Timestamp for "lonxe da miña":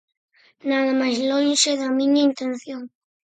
1.29-2.21